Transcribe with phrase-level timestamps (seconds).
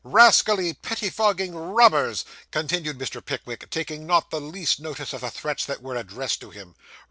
[0.03, 3.23] 'Rascally, pettifogging robbers!' continued Mr.
[3.23, 6.73] Pickwick, taking not the least notice of the threats that were addressed to him.